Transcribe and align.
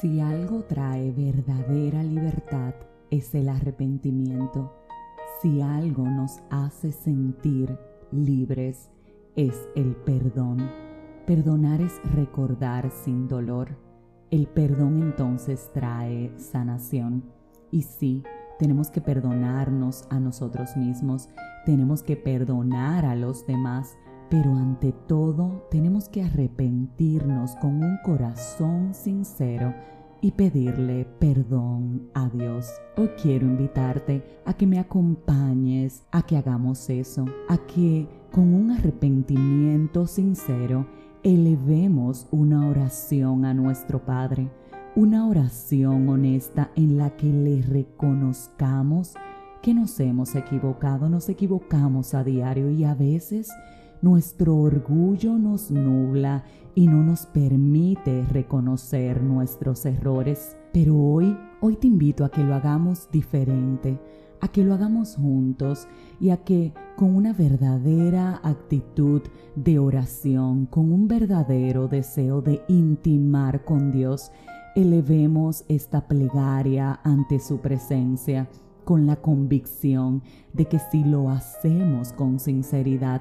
Si 0.00 0.20
algo 0.20 0.62
trae 0.62 1.10
verdadera 1.10 2.04
libertad 2.04 2.72
es 3.10 3.34
el 3.34 3.48
arrepentimiento. 3.48 4.72
Si 5.42 5.60
algo 5.60 6.06
nos 6.06 6.38
hace 6.50 6.92
sentir 6.92 7.76
libres 8.12 8.90
es 9.34 9.68
el 9.74 9.96
perdón. 9.96 10.70
Perdonar 11.26 11.80
es 11.80 12.00
recordar 12.14 12.92
sin 12.92 13.26
dolor. 13.26 13.76
El 14.30 14.46
perdón 14.46 15.02
entonces 15.02 15.68
trae 15.74 16.32
sanación. 16.38 17.24
Y 17.72 17.82
sí, 17.82 18.22
tenemos 18.60 18.90
que 18.90 19.00
perdonarnos 19.00 20.04
a 20.10 20.20
nosotros 20.20 20.76
mismos, 20.76 21.28
tenemos 21.66 22.04
que 22.04 22.16
perdonar 22.16 23.04
a 23.04 23.16
los 23.16 23.46
demás, 23.46 23.96
pero 24.28 24.54
ante 24.54 24.92
todo 24.92 25.66
tenemos 25.70 26.08
que 26.08 26.22
arrepentirnos 26.22 27.56
con 27.56 27.82
un 27.82 27.98
corazón 28.04 28.94
sincero 28.94 29.74
y 30.20 30.32
pedirle 30.32 31.06
perdón 31.18 32.10
a 32.14 32.28
Dios. 32.28 32.68
Hoy 32.96 33.10
quiero 33.22 33.46
invitarte 33.46 34.40
a 34.44 34.52
que 34.54 34.66
me 34.66 34.78
acompañes, 34.78 36.04
a 36.10 36.22
que 36.22 36.36
hagamos 36.36 36.90
eso, 36.90 37.24
a 37.48 37.56
que 37.56 38.08
con 38.32 38.52
un 38.52 38.72
arrepentimiento 38.72 40.06
sincero 40.06 40.86
elevemos 41.22 42.26
una 42.30 42.68
oración 42.68 43.44
a 43.44 43.54
nuestro 43.54 44.04
Padre, 44.04 44.50
una 44.96 45.26
oración 45.26 46.08
honesta 46.08 46.70
en 46.74 46.98
la 46.98 47.10
que 47.16 47.32
le 47.32 47.62
reconozcamos 47.62 49.14
que 49.62 49.74
nos 49.74 49.98
hemos 50.00 50.34
equivocado, 50.34 51.08
nos 51.08 51.28
equivocamos 51.28 52.14
a 52.14 52.24
diario 52.24 52.70
y 52.70 52.84
a 52.84 52.94
veces 52.94 53.50
nuestro 54.02 54.56
orgullo 54.56 55.38
nos 55.38 55.70
nubla 55.70 56.44
y 56.74 56.86
no 56.86 57.02
nos 57.02 57.26
permite 57.26 58.24
reconocer 58.26 59.22
nuestros 59.22 59.84
errores. 59.86 60.56
Pero 60.72 60.96
hoy, 60.96 61.36
hoy 61.60 61.76
te 61.76 61.86
invito 61.86 62.24
a 62.24 62.30
que 62.30 62.44
lo 62.44 62.54
hagamos 62.54 63.10
diferente, 63.10 63.98
a 64.40 64.48
que 64.48 64.62
lo 64.62 64.74
hagamos 64.74 65.16
juntos 65.16 65.88
y 66.20 66.30
a 66.30 66.38
que 66.38 66.72
con 66.96 67.14
una 67.14 67.32
verdadera 67.32 68.40
actitud 68.42 69.22
de 69.56 69.78
oración, 69.78 70.66
con 70.66 70.92
un 70.92 71.08
verdadero 71.08 71.88
deseo 71.88 72.42
de 72.42 72.62
intimar 72.68 73.64
con 73.64 73.90
Dios, 73.90 74.30
elevemos 74.76 75.64
esta 75.68 76.06
plegaria 76.06 77.00
ante 77.02 77.40
su 77.40 77.58
presencia 77.58 78.48
con 78.84 79.06
la 79.06 79.16
convicción 79.16 80.22
de 80.52 80.66
que 80.66 80.78
si 80.78 81.04
lo 81.04 81.28
hacemos 81.28 82.12
con 82.12 82.38
sinceridad, 82.38 83.20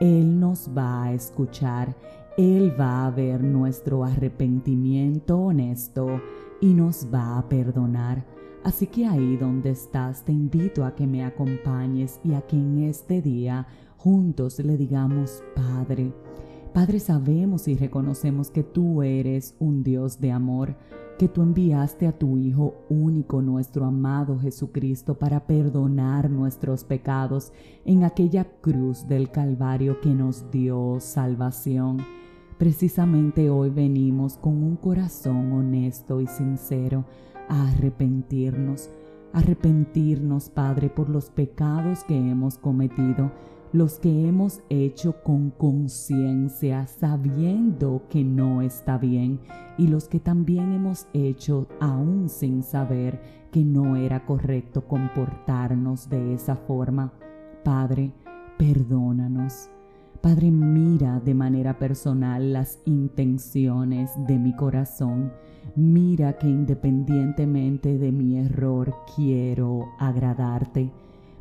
él 0.00 0.38
nos 0.38 0.70
va 0.76 1.04
a 1.04 1.12
escuchar, 1.14 1.96
Él 2.36 2.78
va 2.78 3.06
a 3.06 3.10
ver 3.10 3.42
nuestro 3.42 4.04
arrepentimiento 4.04 5.38
honesto 5.38 6.20
y 6.60 6.74
nos 6.74 7.06
va 7.12 7.38
a 7.38 7.48
perdonar. 7.48 8.22
Así 8.62 8.88
que 8.88 9.06
ahí 9.06 9.36
donde 9.36 9.70
estás 9.70 10.22
te 10.22 10.32
invito 10.32 10.84
a 10.84 10.94
que 10.94 11.06
me 11.06 11.24
acompañes 11.24 12.20
y 12.24 12.34
a 12.34 12.42
que 12.42 12.56
en 12.56 12.82
este 12.82 13.22
día 13.22 13.66
juntos 13.96 14.58
le 14.58 14.76
digamos 14.76 15.42
Padre. 15.54 16.12
Padre, 16.72 17.00
sabemos 17.00 17.68
y 17.68 17.74
reconocemos 17.74 18.50
que 18.50 18.62
tú 18.62 19.02
eres 19.02 19.54
un 19.58 19.82
Dios 19.82 20.20
de 20.20 20.32
amor 20.32 20.76
que 21.18 21.28
tú 21.28 21.42
enviaste 21.42 22.06
a 22.06 22.12
tu 22.12 22.36
Hijo 22.36 22.74
único, 22.88 23.40
nuestro 23.40 23.86
amado 23.86 24.38
Jesucristo, 24.38 25.14
para 25.14 25.46
perdonar 25.46 26.30
nuestros 26.30 26.84
pecados 26.84 27.52
en 27.84 28.04
aquella 28.04 28.44
cruz 28.44 29.08
del 29.08 29.30
Calvario 29.30 30.00
que 30.00 30.10
nos 30.10 30.50
dio 30.50 30.98
salvación. 31.00 31.98
Precisamente 32.58 33.48
hoy 33.50 33.70
venimos 33.70 34.36
con 34.36 34.62
un 34.62 34.76
corazón 34.76 35.52
honesto 35.52 36.20
y 36.20 36.26
sincero 36.26 37.04
a 37.48 37.70
arrepentirnos, 37.70 38.90
arrepentirnos, 39.32 40.50
Padre, 40.50 40.90
por 40.90 41.08
los 41.08 41.30
pecados 41.30 42.04
que 42.04 42.16
hemos 42.16 42.58
cometido 42.58 43.30
los 43.76 43.98
que 43.98 44.26
hemos 44.26 44.62
hecho 44.70 45.22
con 45.22 45.50
conciencia, 45.50 46.86
sabiendo 46.86 48.04
que 48.08 48.24
no 48.24 48.62
está 48.62 48.96
bien, 48.96 49.40
y 49.76 49.88
los 49.88 50.08
que 50.08 50.18
también 50.18 50.72
hemos 50.72 51.06
hecho 51.12 51.68
aún 51.78 52.30
sin 52.30 52.62
saber 52.62 53.20
que 53.52 53.62
no 53.62 53.96
era 53.96 54.24
correcto 54.24 54.86
comportarnos 54.86 56.08
de 56.08 56.32
esa 56.32 56.56
forma. 56.56 57.12
Padre, 57.64 58.12
perdónanos. 58.56 59.68
Padre, 60.22 60.50
mira 60.50 61.20
de 61.20 61.34
manera 61.34 61.78
personal 61.78 62.54
las 62.54 62.78
intenciones 62.86 64.10
de 64.26 64.38
mi 64.38 64.56
corazón. 64.56 65.32
Mira 65.74 66.38
que 66.38 66.48
independientemente 66.48 67.98
de 67.98 68.10
mi 68.10 68.38
error 68.38 68.94
quiero 69.14 69.84
agradarte. 69.98 70.90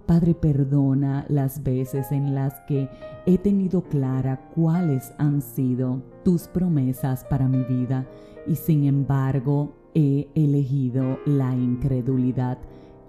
Padre, 0.06 0.36
perdona 0.36 1.26
las 1.30 1.64
veces 1.64 2.12
en 2.12 2.36
las 2.36 2.54
que 2.68 2.90
he 3.26 3.40
tenido 3.40 3.82
clara 3.82 4.50
cuáles 4.54 5.14
han 5.18 5.42
sido 5.42 6.04
tus 6.24 6.48
promesas 6.48 7.26
para 7.26 7.48
mi 7.48 7.64
vida 7.64 8.08
y 8.46 8.56
sin 8.56 8.84
embargo 8.84 9.74
he 9.96 10.28
elegido 10.36 11.18
la 11.26 11.56
incredulidad 11.56 12.60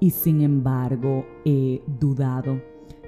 y 0.00 0.10
sin 0.10 0.40
embargo 0.40 1.26
he 1.44 1.82
dudado. 2.00 2.62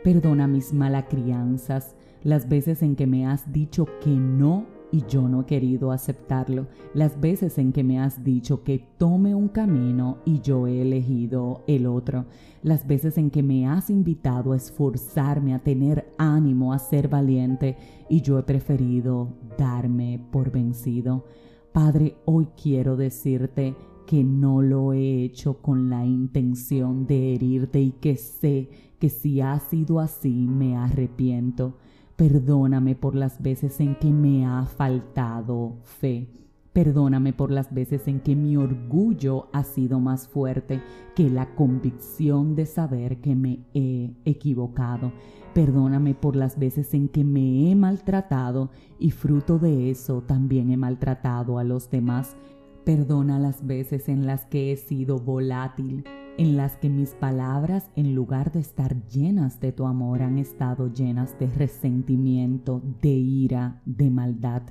Perdona 0.04 0.46
mis 0.46 0.72
crianzas, 1.08 1.96
las 2.22 2.48
veces 2.48 2.82
en 2.82 2.94
que 2.94 3.06
me 3.06 3.26
has 3.26 3.52
dicho 3.52 3.86
que 4.02 4.10
no 4.10 4.66
y 4.90 5.04
yo 5.06 5.28
no 5.28 5.42
he 5.42 5.46
querido 5.46 5.92
aceptarlo. 5.92 6.66
Las 6.94 7.20
veces 7.20 7.58
en 7.58 7.72
que 7.72 7.84
me 7.84 8.00
has 8.00 8.24
dicho 8.24 8.62
que 8.64 8.78
tome 8.98 9.34
un 9.34 9.48
camino 9.48 10.18
y 10.24 10.40
yo 10.40 10.66
he 10.66 10.82
elegido 10.82 11.62
el 11.66 11.86
otro. 11.86 12.26
Las 12.62 12.86
veces 12.86 13.18
en 13.18 13.30
que 13.30 13.42
me 13.42 13.66
has 13.66 13.90
invitado 13.90 14.52
a 14.52 14.56
esforzarme, 14.56 15.54
a 15.54 15.58
tener 15.60 16.12
ánimo, 16.18 16.72
a 16.72 16.78
ser 16.78 17.08
valiente 17.08 17.76
y 18.08 18.22
yo 18.22 18.38
he 18.38 18.42
preferido 18.42 19.28
darme 19.56 20.20
por 20.30 20.50
vencido. 20.50 21.24
Padre, 21.72 22.16
hoy 22.24 22.48
quiero 22.60 22.96
decirte 22.96 23.76
que 24.06 24.24
no 24.24 24.62
lo 24.62 24.94
he 24.94 25.22
hecho 25.22 25.60
con 25.60 25.90
la 25.90 26.04
intención 26.06 27.06
de 27.06 27.34
herirte 27.34 27.80
y 27.80 27.90
que 27.92 28.16
sé 28.16 28.70
que 28.98 29.10
si 29.10 29.42
ha 29.42 29.58
sido 29.60 30.00
así 30.00 30.46
me 30.48 30.76
arrepiento. 30.76 31.76
Perdóname 32.18 32.96
por 32.96 33.14
las 33.14 33.40
veces 33.40 33.78
en 33.78 33.94
que 33.94 34.12
me 34.12 34.44
ha 34.44 34.64
faltado 34.64 35.76
fe. 35.84 36.26
Perdóname 36.72 37.32
por 37.32 37.52
las 37.52 37.72
veces 37.72 38.08
en 38.08 38.18
que 38.18 38.34
mi 38.34 38.56
orgullo 38.56 39.46
ha 39.52 39.62
sido 39.62 40.00
más 40.00 40.26
fuerte 40.26 40.82
que 41.14 41.30
la 41.30 41.54
convicción 41.54 42.56
de 42.56 42.66
saber 42.66 43.20
que 43.20 43.36
me 43.36 43.60
he 43.72 44.10
equivocado. 44.24 45.12
Perdóname 45.54 46.16
por 46.16 46.34
las 46.34 46.58
veces 46.58 46.92
en 46.92 47.08
que 47.08 47.22
me 47.22 47.70
he 47.70 47.76
maltratado 47.76 48.72
y 48.98 49.12
fruto 49.12 49.60
de 49.60 49.88
eso 49.88 50.20
también 50.22 50.72
he 50.72 50.76
maltratado 50.76 51.60
a 51.60 51.62
los 51.62 51.88
demás. 51.88 52.36
Perdona 52.82 53.38
las 53.38 53.64
veces 53.64 54.08
en 54.08 54.26
las 54.26 54.44
que 54.46 54.72
he 54.72 54.76
sido 54.76 55.20
volátil 55.20 56.02
en 56.38 56.56
las 56.56 56.76
que 56.76 56.88
mis 56.88 57.10
palabras, 57.10 57.90
en 57.96 58.14
lugar 58.14 58.52
de 58.52 58.60
estar 58.60 59.04
llenas 59.08 59.58
de 59.58 59.72
tu 59.72 59.86
amor, 59.86 60.22
han 60.22 60.38
estado 60.38 60.86
llenas 60.86 61.36
de 61.40 61.48
resentimiento, 61.48 62.80
de 63.02 63.10
ira, 63.10 63.82
de 63.84 64.08
maldad. 64.08 64.62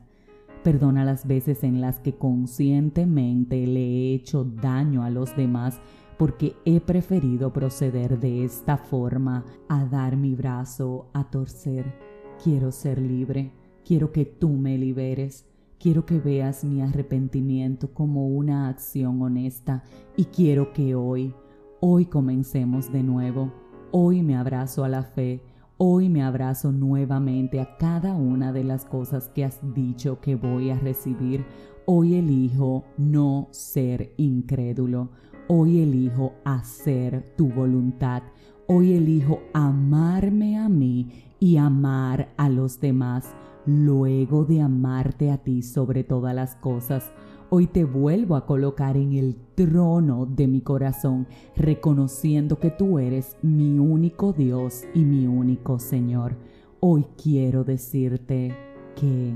Perdona 0.63 1.03
las 1.03 1.27
veces 1.27 1.65
en 1.65 1.81
las 1.81 1.99
que 1.99 2.15
conscientemente 2.15 3.67
le 3.67 3.81
he 3.81 4.13
hecho 4.13 4.45
daño 4.45 5.03
a 5.03 5.09
los 5.09 5.35
demás 5.35 5.79
porque 6.17 6.55
he 6.63 6.79
preferido 6.79 7.51
proceder 7.51 8.17
de 8.17 8.45
esta 8.45 8.77
forma 8.77 9.45
a 9.67 9.85
dar 9.85 10.15
mi 10.15 10.35
brazo 10.35 11.09
a 11.13 11.29
torcer. 11.29 11.93
Quiero 12.41 12.71
ser 12.71 12.97
libre, 12.97 13.51
quiero 13.85 14.13
que 14.13 14.23
tú 14.23 14.49
me 14.49 14.77
liberes. 14.77 15.45
Quiero 15.79 16.07
que 16.07 16.17
veas 16.17 16.63
mi 16.63 16.81
arrepentimiento 16.81 17.93
como 17.93 18.29
una 18.29 18.67
acción 18.67 19.21
honesta 19.21 19.83
y 20.15 20.25
quiero 20.25 20.73
que 20.73 20.95
hoy 20.95 21.35
Hoy 21.79 22.07
comencemos 22.07 22.91
de 22.91 23.03
nuevo. 23.03 23.53
Hoy 23.91 24.23
me 24.23 24.35
abrazo 24.35 24.83
a 24.83 24.89
la 24.89 25.03
fe. 25.03 25.43
Hoy 25.77 26.09
me 26.09 26.23
abrazo 26.23 26.71
nuevamente 26.71 27.61
a 27.61 27.77
cada 27.77 28.15
una 28.15 28.51
de 28.51 28.63
las 28.63 28.83
cosas 28.83 29.29
que 29.29 29.45
has 29.45 29.59
dicho 29.75 30.19
que 30.19 30.35
voy 30.35 30.71
a 30.71 30.79
recibir. 30.79 31.45
Hoy 31.85 32.15
elijo 32.15 32.83
no 32.97 33.47
ser 33.51 34.11
incrédulo. 34.17 35.09
Hoy 35.47 35.81
elijo 35.81 36.33
hacer 36.45 37.35
tu 37.37 37.49
voluntad. 37.49 38.23
Hoy 38.65 38.93
elijo 38.93 39.41
amarme 39.53 40.57
a 40.57 40.69
mí 40.69 41.25
y 41.39 41.57
amar 41.57 42.33
a 42.37 42.49
los 42.49 42.79
demás, 42.79 43.35
luego 43.67 44.45
de 44.45 44.61
amarte 44.61 45.29
a 45.29 45.37
ti 45.37 45.61
sobre 45.61 46.03
todas 46.03 46.33
las 46.33 46.55
cosas. 46.55 47.13
Hoy 47.49 47.67
te 47.67 47.85
vuelvo 47.85 48.35
a 48.35 48.45
colocar 48.45 48.97
en 48.97 49.13
el 49.13 49.37
trono 49.55 50.25
de 50.25 50.47
mi 50.47 50.59
corazón, 50.59 51.27
reconociendo 51.55 52.59
que 52.59 52.71
tú 52.71 52.99
eres 52.99 53.37
mi 53.41 53.79
único 53.79 54.33
Dios 54.33 54.83
y 54.93 55.05
mi 55.05 55.27
único 55.27 55.79
Señor. 55.79 56.35
Hoy 56.81 57.05
quiero 57.21 57.63
decirte 57.63 58.53
que 58.97 59.33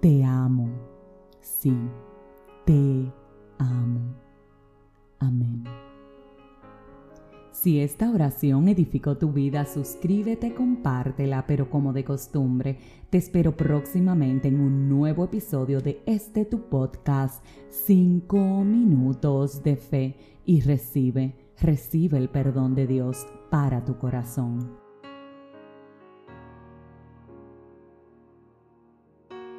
te 0.00 0.24
amo. 0.24 0.70
Sí, 1.40 1.76
te 2.64 3.12
amo. 3.58 4.00
Amén. 5.20 5.85
Si 7.66 7.80
esta 7.80 8.12
oración 8.12 8.68
edificó 8.68 9.16
tu 9.18 9.32
vida, 9.32 9.66
suscríbete, 9.66 10.54
compártela, 10.54 11.48
pero 11.48 11.68
como 11.68 11.92
de 11.92 12.04
costumbre, 12.04 12.78
te 13.10 13.18
espero 13.18 13.56
próximamente 13.56 14.46
en 14.46 14.60
un 14.60 14.88
nuevo 14.88 15.24
episodio 15.24 15.80
de 15.80 16.00
este 16.06 16.44
tu 16.44 16.68
podcast, 16.68 17.44
5 17.70 18.62
minutos 18.62 19.64
de 19.64 19.74
fe, 19.74 20.14
y 20.44 20.60
recibe, 20.60 21.34
recibe 21.60 22.18
el 22.18 22.28
perdón 22.28 22.76
de 22.76 22.86
Dios 22.86 23.26
para 23.50 23.84
tu 23.84 23.98
corazón. 23.98 24.85